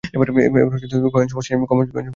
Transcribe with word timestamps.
এবার 0.15 0.27
কয়েন 1.13 1.27
সমস্যা 1.27 1.51
নিয়ে 1.51 1.69
বলা 1.71 1.83
যাক। 1.87 2.05